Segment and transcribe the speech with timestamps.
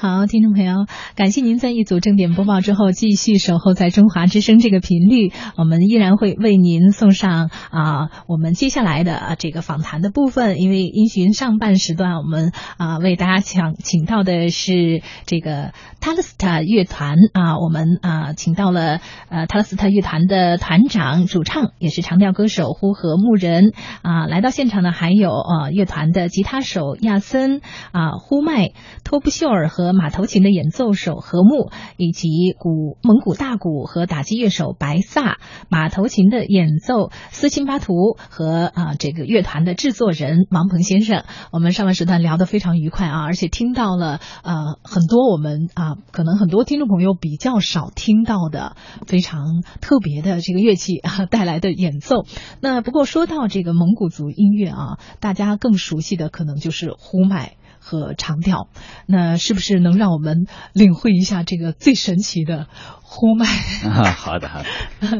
[0.00, 0.86] 好，听众朋友，
[1.16, 10.60] 感谢您在一组正点播报之后继续守候在中华之声这个频率，我们依然会为您送上啊我们接下来的啊这个访谈的部分。
[10.60, 23.72] 因为因循上半时段，我们啊为大家请请到的是这个塔勒斯塔乐团啊，我们啊请到了呃塔勒斯塔乐团的团长、主唱，也是长调歌手呼和木人
[24.02, 28.70] 啊，来到现场的，还有呃乐团的吉他手亚森啊呼麦
[29.02, 29.87] 托布秀尔和。
[29.92, 35.38] 马头琴的演奏手何木，以及古蒙古大鼓和打击乐手白萨，
[35.68, 52.24] 马头琴的演奏斯钦巴图和啊这个乐团的制作人王鹏先生，我们上半时段聊得非常愉快啊，而且听到了呃很多我们啊可能很多听众朋友比较少听到的非常特别的这个乐器啊 带来的演奏。
[52.60, 57.56] 那不过说到这个蒙古族音乐啊，大家更熟悉的可能就是呼麦。
[57.80, 58.68] 和长调，
[59.06, 62.66] 那是不是能让我们领会一下这个最神奇的
[63.02, 63.46] 呼麦？
[63.88, 64.68] 啊，好的好的，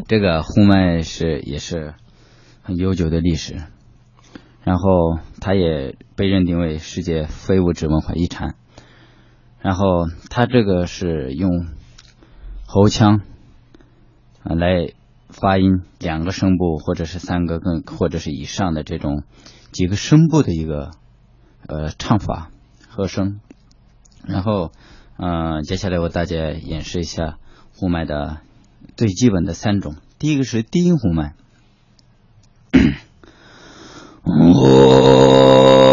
[0.09, 1.95] 这个呼麦是也是
[2.63, 3.63] 很悠久的历史，
[4.63, 8.57] 然后它也被认定为世界非物质文化遗产，
[9.61, 9.85] 然后
[10.29, 11.67] 它这个是用
[12.67, 13.23] 喉腔
[14.45, 14.93] 来
[15.31, 19.25] 发音两个声部或者是三个更或者是以上的这种
[19.73, 20.91] 几个声部的一个
[21.67, 22.51] 呃唱法。
[22.91, 23.39] 和声，
[24.27, 24.73] 然后，
[25.19, 27.39] 嗯，接下来我大家演示一下
[27.77, 28.41] 呼麦的
[28.97, 29.95] 最基本的三种。
[30.19, 31.35] 第一个是低音呼麦。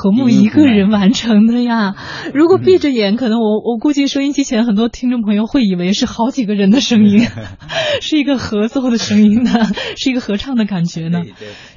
[0.00, 1.94] 何木一个人完成的呀？
[2.32, 7.26] 如果闭着眼，可能我我估计收音机前很多听众朋友会以为是好几个人的声音，
[8.00, 9.52] 是一个合奏的声音呢，
[9.98, 11.22] 是一个合唱的感觉呢。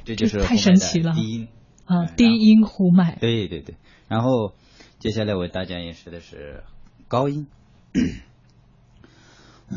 [0.06, 1.12] 这就是太神奇了。
[1.12, 1.48] 低音
[1.84, 3.18] 啊，低音呼麦。
[3.20, 3.74] 对对对。
[4.08, 4.54] 然后
[4.98, 6.62] 接下来为大家演示的是
[7.08, 7.46] 高音。
[9.68, 9.76] 大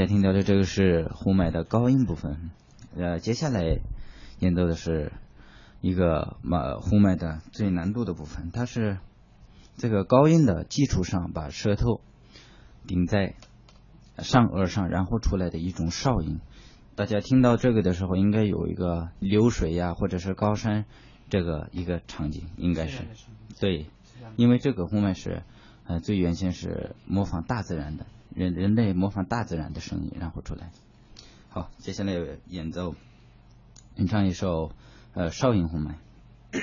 [0.00, 2.50] 家听到的这个是呼麦的高音部分，
[2.96, 3.80] 呃，接下来
[4.38, 5.12] 演奏的是
[5.82, 8.98] 一个马呼麦的最难度的部分，它是
[9.76, 12.00] 这个高音的基础上把舌头
[12.86, 13.34] 顶在
[14.16, 16.40] 上颚上，然后出来的一种哨音。
[16.94, 20.86] 大家听到这个的时候，应该有一个流水呀，或者是高山
[21.28, 23.02] 这个一个场景，应该是
[23.60, 23.84] 对，
[24.36, 25.42] 因为这个呼麦是
[25.84, 28.06] 呃最原先是模仿大自然的。
[28.34, 30.70] 人人类模仿大自然的声音，然后出来。
[31.48, 32.12] 好，接下来
[32.46, 32.94] 演奏，
[33.96, 34.72] 演唱一首
[35.14, 35.98] 呃哨音红麦。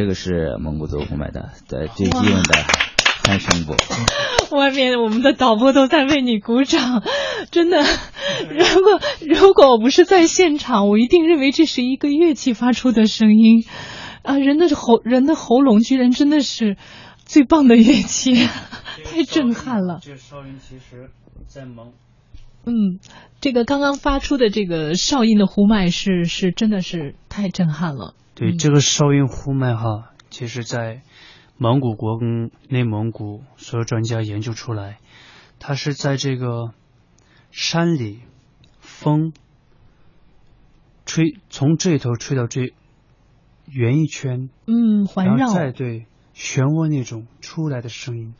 [0.00, 2.54] 这个是蒙古族呼麦的的最基本的
[3.22, 3.74] 汉声部。
[4.56, 7.02] 外面我们的导播都在为你鼓掌，
[7.50, 7.84] 真的。
[8.48, 13.66] 如果如果我不是在现场，我一定认为这是一个乐器发出的声音
[14.22, 14.38] 啊！
[14.38, 16.78] 人的喉人的喉咙居然真的是
[17.26, 18.32] 最棒的乐器，
[19.04, 20.00] 太震撼了。
[20.02, 21.10] 这哨音其实，
[21.46, 21.92] 在蒙。
[22.64, 23.00] 嗯，
[23.40, 28.14] 这个刚刚发出的这个哨音的呼麦是是真的是太震撼了。
[28.34, 31.02] 对，这个哨音呼麦哈，其实在。
[31.62, 34.98] 蒙古国跟内蒙古所有专家研究出来，
[35.58, 36.72] 它是在这个
[37.50, 38.20] 山里，
[38.80, 39.34] 风
[41.04, 42.72] 吹从这头吹到这
[43.66, 48.34] 圆一圈，嗯，环绕，再对漩涡那种出来的声音，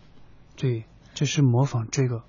[0.56, 2.22] 对，这是模仿这个。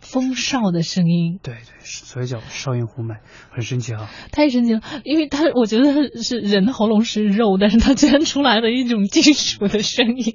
[0.00, 3.20] 风哨的声音，对对，所以叫哨音呼麦，
[3.50, 4.10] 很神奇啊！
[4.32, 10.34] 太神奇了，因为他，我觉得是人的喉咙是肉，但是他居然出来了一种金属的声音，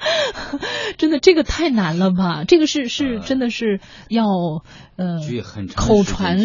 [0.96, 2.44] 真的，这个太难了吧？
[2.44, 4.24] 这个是是真的是要
[4.96, 5.20] 呃
[5.76, 6.38] 口传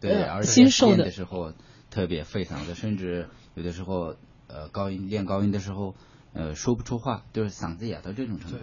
[0.00, 1.52] 对，而且练的时候
[1.90, 4.16] 特别费嗓子，甚至有的时候
[4.48, 5.94] 呃高音练高音的时候
[6.32, 8.56] 呃说不出话，就是嗓子哑到这种程度，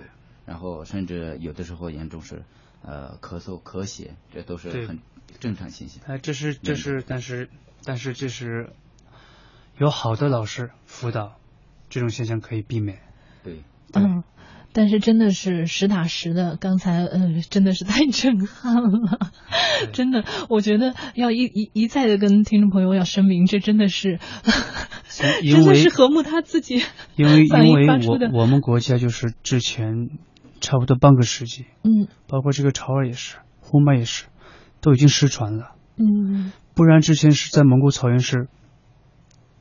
[0.46, 2.44] 然后甚至有的时候严重是。
[2.86, 5.00] 呃，咳嗽、咳血，这都是很
[5.40, 6.04] 正常现象。
[6.06, 7.50] 哎，这是这是，但是
[7.86, 8.72] 但是这是
[9.80, 11.38] 有好的老师辅导，
[11.90, 13.00] 这种现象可以避免。
[13.42, 13.64] 对，
[13.94, 14.24] 嗯，
[14.74, 19.32] 但是真的是实打实的，刚才呃，真的是太震撼了，
[19.94, 24.20] 真的，我觉得要一一一再的跟听众朋友要声明，这真的是，
[25.42, 26.84] 真的是和睦他自己
[27.16, 30.10] 因为 因为我我们国家就是之前。
[30.64, 34.28] 差不多半个世纪，嗯，包括这个潮儿也是，呼麦也是，
[34.80, 38.48] 都已经失传了，嗯，不然之前是在蒙古草原是，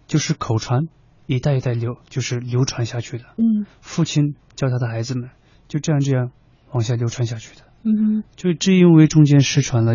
[0.06, 0.87] 就是口传，
[1.26, 5.31] 一代一代流，就是流传下去的，嗯，父亲教他的孩子们，
[5.66, 6.31] 就这样这样
[6.70, 9.94] 往下流传下去的，嗯，就正因为中间失传了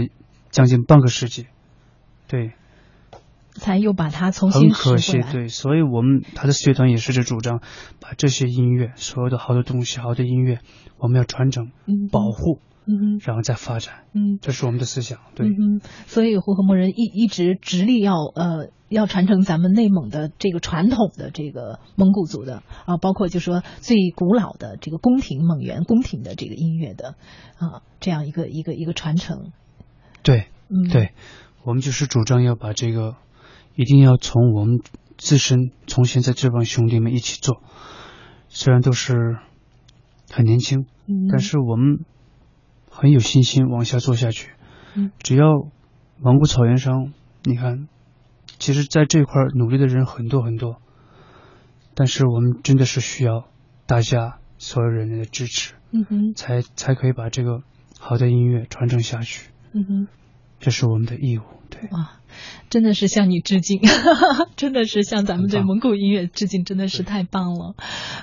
[0.51, 1.47] 将近半个世纪，
[2.27, 2.51] 对。
[3.57, 7.61] 才又把它重新很可惜，对，所以我们他的乐团也是这主张，
[7.99, 10.59] 把这些音乐，所有的好的东西，好的音乐，
[10.97, 11.71] 我们要传承、
[12.11, 27.15] 保护，嗯，然后再发展，嗯，这是我们的思想，对，嗯，所以呼和默人一一直直立要呃要传承咱们内蒙的这个传统的这个蒙古族的啊，包括就说最古老的这个宫廷蒙元宫廷的这个音乐的
[27.57, 29.51] 啊这样一个一个一个传承，
[30.23, 31.11] 对，嗯，对，
[31.63, 33.15] 我们就是主张要把这个。
[33.77, 34.79] 一定要从我们
[35.19, 37.61] 自身，从现在这帮兄弟们一起做。
[38.49, 39.37] 虽然都是
[40.31, 40.87] 很年轻，
[41.29, 41.99] 但是我们
[42.89, 44.49] 很有信心往下做下去。
[45.19, 45.45] 只要
[46.19, 47.13] 蒙古草原上，
[47.43, 47.87] 你看，
[48.57, 50.81] 其实在这块努力的人很多很多，
[51.93, 53.47] 但是我们真的是需要
[53.85, 55.75] 大家所有人的支持，
[56.35, 57.61] 才才可以把这个
[57.99, 59.51] 好的音乐传承下去。
[60.59, 61.43] 这是我们的义务。
[61.69, 61.81] 对。
[62.69, 63.79] 真的是向你致敬，
[64.57, 67.75] 真的是向咱们对蒙古音乐致敬，真的是太棒了。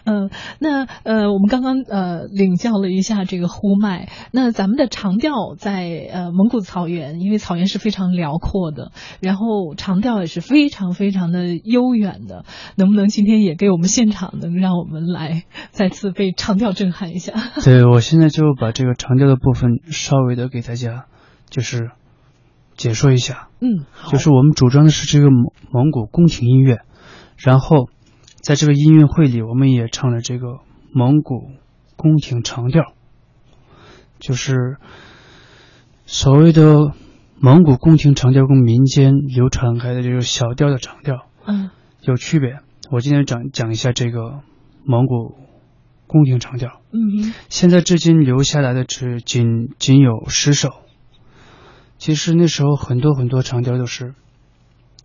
[0.05, 12.45] 嗯，那呃，我们刚刚呃领教了一下这个呼麦，那咱们的长调在呃蒙古草原，因为草原是非常辽阔的，然后长调也是非常非常的悠远的。
[12.77, 17.33] 能不能今天也给我们现场能让我们来再次被长调震撼一下？
[17.65, 21.07] 对，我现在就把这个长调的部分稍微的给大家，
[21.49, 21.91] 就是。
[22.77, 26.81] 解说一下，嗯，就是我们主张的是这个蒙蒙古宫廷音乐，
[27.37, 27.89] 然后
[28.43, 30.59] 在这个音乐会里，我们也唱了这个
[30.93, 31.51] 蒙古
[31.97, 32.93] 宫廷长调，
[34.19, 34.77] 就是
[36.07, 36.93] 所谓的
[37.39, 41.71] 蒙古宫廷长调跟民间流传开的这个小调的长调，嗯，
[42.03, 42.59] 有区别。
[42.91, 44.41] 我今天讲讲一下这个
[44.85, 45.37] 蒙古
[46.07, 50.71] 宫廷长调，嗯，现在至今留下来的只仅仅有十首。
[52.05, 54.15] 其实那时候很多很多长调都是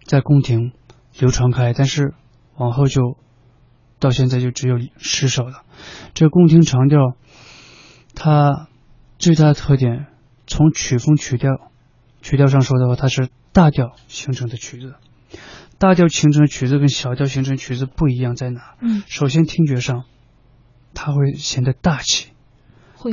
[0.04, 0.74] 在宫廷
[1.18, 2.14] 流传开，但是
[2.58, 3.16] 往后就
[4.00, 5.64] 到现在就只有十首了。
[6.14, 7.16] 这个宫廷长调，
[8.16, 8.68] 它
[9.18, 10.08] 最大的特点，
[10.46, 11.72] 从曲风曲调
[12.22, 14.96] 曲调上说的话，它是大调形成的曲子。
[15.78, 18.76] 大调形成的曲子跟小调形成曲子不一样在哪？
[18.82, 20.04] 嗯，首先听觉上，
[20.94, 22.32] 它会显得大气、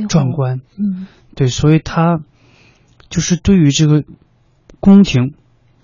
[0.09, 0.59] 壮观。
[0.75, 2.19] 嗯，对，所以它。
[3.09, 4.03] 就是对于这个
[4.79, 5.33] 宫廷，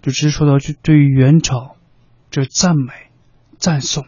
[0.02, 1.76] 就直接说到，就对于元朝
[2.30, 2.92] 这赞美、
[3.58, 4.06] 赞颂，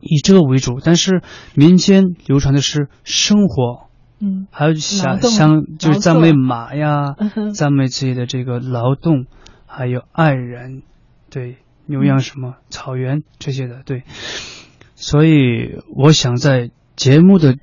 [0.00, 0.80] 以这个为主。
[0.82, 1.22] 但是
[1.54, 3.88] 民间流传的是生活，
[4.20, 7.14] 嗯，还有像像就是赞美马呀，
[7.54, 9.26] 赞美自己的这个劳动，
[9.66, 10.82] 还有爱人，
[11.30, 14.02] 对牛羊什么草原这些的，对。
[14.94, 17.56] 所以我想在节目的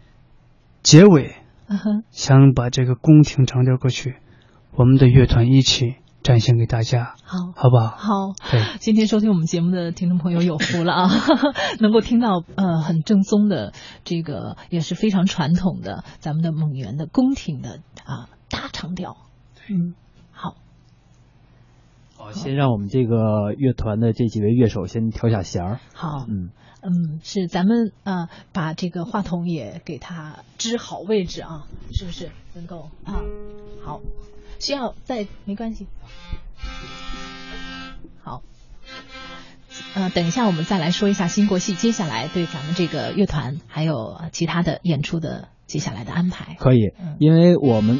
[0.84, 1.36] 结尾，
[1.68, 4.16] 嗯哼，想把这个宫廷长调歌曲，
[4.76, 7.38] 我们的乐团一起展现给大家，好。
[7.56, 7.88] 好不好？
[7.98, 11.10] 好，对，今天收听我们节目的听众朋友有福了啊，
[11.80, 19.18] 能够听到呃很正宗的这个也是非常传统的咱们的蒙元的宫廷的啊大长调。
[19.68, 19.96] 嗯，
[20.32, 20.56] 好，
[22.16, 25.80] 好，先让我们这个乐团的这几位乐手先调下弦儿。
[25.94, 26.50] 好，嗯，
[26.86, 33.22] 嗯，是咱们呃把这个话筒也给它支好位置啊，是不是能够啊？
[33.84, 34.02] 好，
[34.60, 35.88] 需要再没关系。
[38.22, 38.44] 好，
[39.96, 46.56] 呃，等一下我们再来说一下新国戏接下来对咱们这个乐团还有呃其他的演出的接下来的安排。
[46.60, 48.00] 可以嗯，因为我们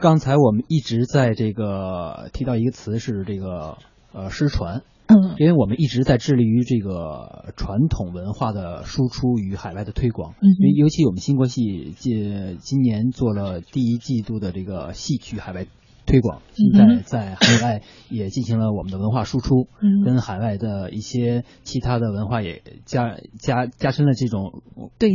[0.00, 3.78] 刚才我们一直在这个提到一个词是这个
[4.12, 10.34] 呃失传，嗯因为我们一直在致力于这个传统文化的输出与海外的推广。
[10.40, 15.66] 嗯因为尤其我们新国戏今今年做了第一季度的这个戏曲海外
[16.06, 24.62] 推广，现在在海外也进行了我们的文化输出，嗯跟海外的一些其他的文化也加加加深了这种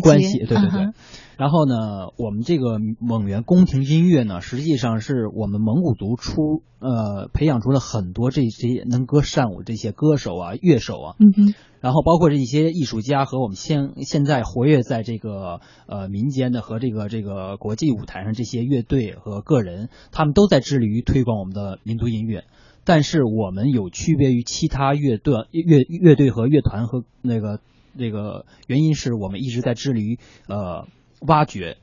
[0.04, 0.40] 关系。
[0.40, 0.82] 对对对。
[0.84, 0.94] 嗯
[1.38, 1.76] 然后呢，
[2.18, 22.46] 我们这个蒙元宫廷音乐呢，实际上是我们蒙古族出呃培养出了很多这些能歌善舞这些歌手啊、乐手啊，嗯哼然后包括这一些艺术家和我们现现在活跃在这个呃民间的和这个这个国际舞台上这些乐队和个人，他们都在致力于推广我们的民族音乐。
[22.84, 27.60] 但是我们有区别于其他乐队乐乐队和乐团和那个
[27.94, 30.88] 那个原因是我们一直在致力于呃
[31.22, 31.78] 挖掘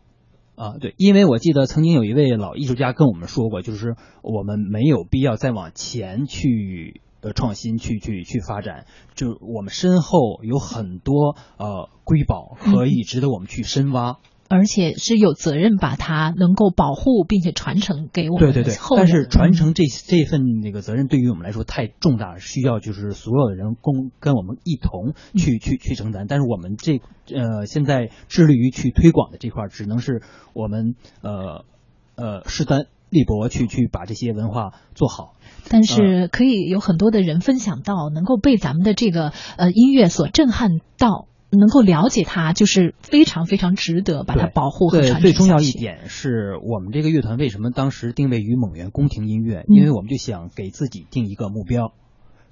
[0.57, 14.19] 啊，对，因为我记得曾经有一位老艺术家跟我们说过，就是我们没有必要再往前去呃创新，去去去发展，就我们身后有很多呃瑰宝可以值得我们去深挖。
[14.51, 18.75] 而且是有责任把它能够保护并且传承给我们对对对。
[18.97, 26.25] 但是传承这这份那个责任对于我们来说太重大了，需要就是所有的人共跟我们一同去、去去承担。
[26.27, 30.23] 但是我们这呃现在致力于去推广的这块，只能是
[30.55, 31.67] 我们呃
[32.15, 35.35] 呃势单力博去去把这些文化做好。
[35.69, 45.61] 但是可以有很多的人分享到，能够被咱们的这个呃音乐所震撼到，能够了解它，就是非常非常值得把它保护和对，传承最重要。
[45.61, 49.65] 一点是我们这个乐团为什么当时定位于蒙元宫廷音乐？
[49.69, 51.93] 嗯因为我们就想给自己定一个目标，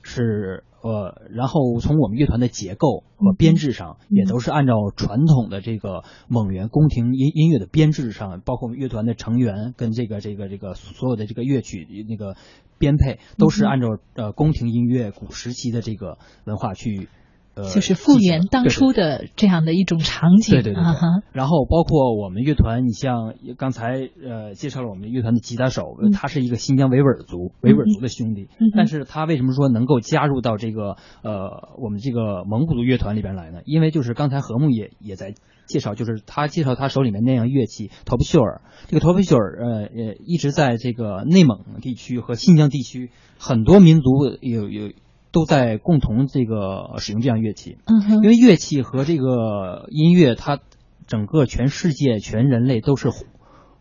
[0.07, 12.37] 是呃，然后从我们乐团的结构和编制上，嗯也都是按照传统的这个蒙元宫廷音音乐的编制上，包括我们乐团的成员跟这个这个这个所有的这个乐曲那个
[12.79, 17.09] 编配，都是按照呃宫廷音乐古时期的这个文化去。
[17.57, 20.85] 呃，就是复原当初的这样的一种场景，对对对对。
[20.85, 20.95] 啊，
[21.33, 26.13] 然后包括我们乐团，你像刚才呃介绍了我们乐团的吉他手，嗯。
[26.13, 33.61] 他是一个新疆维吾尔族维吾尔族的兄弟，嗯但是他为什么说能够加入到这个呃我们这个蒙古族乐团里边来呢？
[33.65, 35.35] 因为就是刚才何木也也在
[35.67, 44.11] 介绍，就是他介绍他手里面那样乐器头皮秀尔，这个头皮秀尔呃呃一直在这个内蒙地区和新疆地区很多民族
[44.41, 44.93] 有有
[45.37, 47.77] 都在共同这个使用这样乐器。
[47.85, 50.61] 嗯，因为乐器和这个音乐，它
[51.07, 53.11] 整个全世界、全人类都是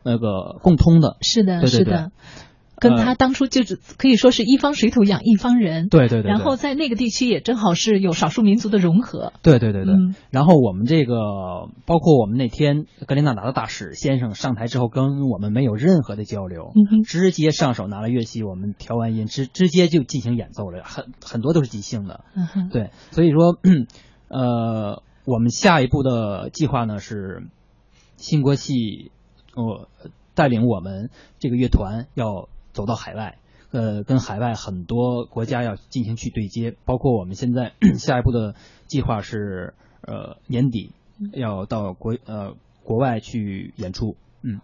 [0.03, 1.15] 那个共通的。
[1.21, 2.11] 是的，对对对是的。
[2.77, 6.29] 跟他当初就是可以说是一方水土养一方人，对对对对。
[6.29, 9.93] 然后在那个地区也正好是有少数民族的融合，对对对对。
[9.93, 10.15] 嗯。
[10.29, 11.13] 然后我们这个，
[11.85, 22.25] 包括我们那天格林纳达的大使先生上台之后，跟我们没有任何的交流，嗯直接上手拿了乐器，我们调完音，直直接就进行演奏了，很很多都是即兴的。
[22.35, 23.57] 嗯，对，所以说，
[24.27, 27.47] 呃，我们下一步的计划呢是
[28.17, 29.11] 新国戏，
[29.55, 29.87] 呃，
[30.33, 33.37] 带领我们这个乐团要走到海外，
[33.71, 38.53] 呃，跟海外很多国家要进行去对接，包括我们现在 下一步的
[38.85, 40.91] 计划是，呃，年底
[41.33, 42.53] 要到国呃
[42.83, 44.59] 国外去演出，嗯，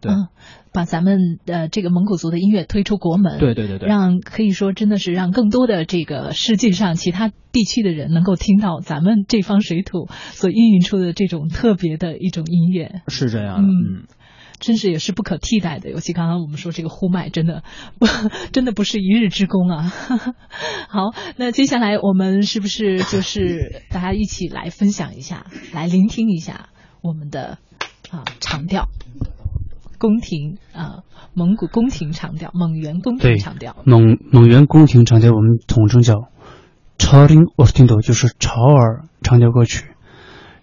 [0.00, 0.28] 对，嗯，
[0.72, 13.72] 把咱们的这个蒙古族的音乐推出国门，对对对对，让可以说真的是让更多的这个世界上其他地区的人能够听到咱们这方水土所孕育出的这种特别的一种音乐，是这样的，嗯。
[14.02, 14.04] 嗯
[14.58, 15.90] 真是也是不可替代的。
[15.90, 17.62] 尤其刚刚我们说这个呼麦，真的
[17.98, 18.06] 不
[18.52, 19.92] 真的不是一日之功啊。
[20.88, 26.68] 好，那接下来我们是不是就是大家一起来分享一下，来聆听一下
[27.02, 27.58] 我们的
[28.10, 28.88] 啊长调。
[29.98, 36.28] 宫廷啊，蒙古宫廷长调，蒙元宫廷长调，蒙蒙元宫廷长调我们统称叫
[36.98, 39.86] 朝林 o 斯汀斗，就是朝耳长调歌曲。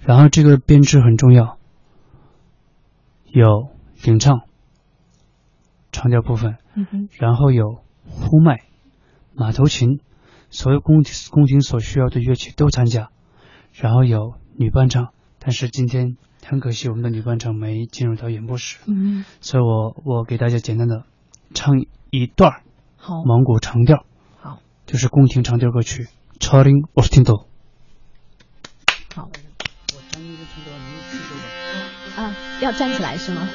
[0.02, 1.58] 然后这个编制很重要，
[3.32, 3.70] 有
[4.04, 4.42] 领唱、
[5.94, 8.60] 长调部分，嗯，然后有呼麦、
[9.34, 10.02] 马头琴，
[10.50, 13.10] 所有宫廷宫廷所需要的乐器都参加，
[13.74, 21.06] 然后有女伴唱，但是今天很可惜我们的女伴唱没进入到演播室，嗯，所以我我给大家简单的
[21.54, 21.74] 唱
[22.12, 22.62] 一段
[23.26, 24.06] 蒙古长调，
[24.42, 26.04] 好，就是宫廷长调歌曲
[26.40, 27.38] 《超林奥斯汀多》。
[29.16, 32.24] 好我唱一个长调，您记住吧。
[32.24, 33.48] 啊，要站起来是吗？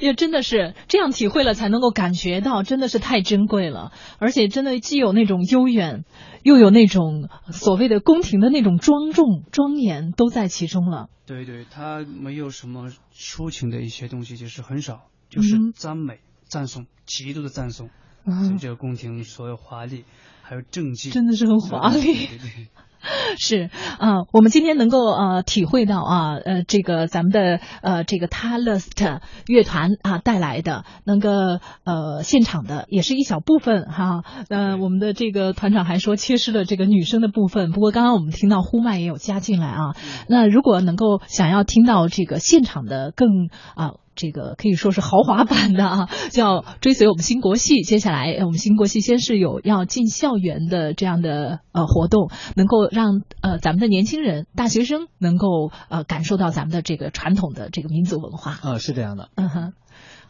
[0.00, 3.92] 也真的是这样体会了，才能够感觉到，真的是太珍贵了。
[4.18, 6.04] 而且真的既有那种悠远，
[6.42, 11.08] 又有那种所谓的宫廷的那种庄重庄严，都在其中了。
[11.26, 17.88] 对对，它没有什么抒情的一些东西，就是很少，就是嗯赞美、赞颂，极度的赞颂。
[18.24, 20.04] 所以嗯，这个宫廷所有华丽，
[20.42, 22.02] 还有政绩，真的是很华丽。
[22.02, 22.68] 对对对
[23.38, 34.24] 是啊、我们今天能够呃体会到啊呃这个咱们的呃这个 Talust 乐团啊带来的那个呃现场的也是一小部分哈。
[34.48, 39.94] 呃，我们的这个团长还说缺失了这个女生的部分，不过刚刚我们听到呼麦也有加进来啊。
[40.28, 43.28] 那如果能够想要听到这个现场的更
[43.74, 43.92] 啊。
[44.20, 47.80] 这个可以说是豪华版的啊，叫追随我们新国戏。
[47.80, 58.58] 接下来，呃我们新国戏先是有要进校园的这样的呃活动，能够让呃咱们的年轻人、大学生能够呃感受到咱们的这个传统的这个民族文化。
[58.62, 59.30] 呃，是这样的。
[59.36, 59.72] 嗯哼。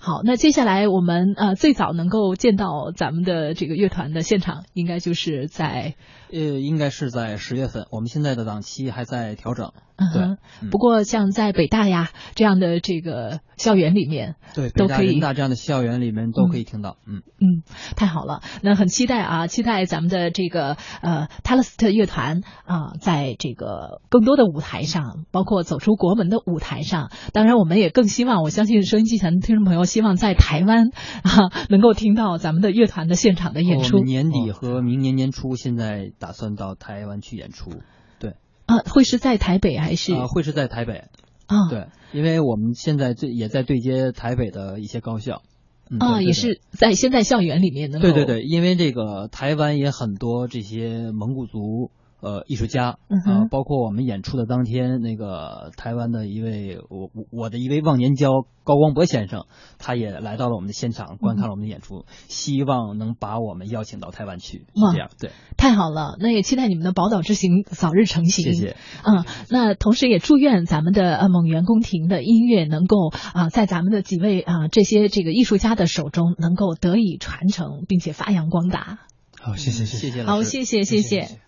[0.02, 5.94] 好，那接下来我们呃最早能够见到咱们的这个乐团的现场，应该就是在
[6.32, 9.72] 呃，应该是在十月份，我们现在的档期还在调整。
[10.14, 16.96] 对嗯不过像在北大呀这样的这个校园里面，对，都可以人大这样的校园里面都可以听到。
[17.06, 17.62] 嗯，嗯，
[17.96, 27.10] 太好了，那很期待啊，期待咱们的这个呃泰勒斯特乐团啊、在这个更多的舞台上，包括走出国门的舞台上。
[27.34, 30.90] 当然，我们也更希望，我相信收音机前的听众朋友希望在台湾
[31.24, 37.72] 啊能够听到咱们的乐团的现场的演出我们年底和明年年初现在打算到台湾去演出。
[38.20, 41.05] 对，啊，会是在台北还是啊、会是在台北。
[41.46, 41.68] 啊？
[41.68, 45.42] 对，因为我们现在对也在对接台北的一些高校。
[45.90, 46.33] 嗯、啊，也。
[46.33, 58.30] 是在先在校园里面能对对对，因为这个台湾也很多这些蒙古族呃艺术家，嗯包括我们演出的当天，那个台湾的一位我我我的一位忘年交
[58.64, 59.46] 高光博先生，
[59.78, 68.44] 他也来到了我们的现场观看了我们的演出，希望能把我们邀请到台湾去，是这样，对，太好了，那也期待你们的宝岛之行早日成行。
[68.44, 68.76] 谢谢。
[69.04, 78.98] 嗯，那同时也祝愿咱们的呃蒙元宫廷的音乐能够啊、在咱们的几位啊、这些这个艺术家的手中能够得以传承，并且发扬光大。
[79.40, 81.00] 好，谢谢谢谢好，谢谢谢。
[81.02, 81.38] 谢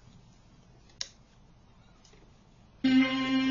[2.85, 3.42] Thank you.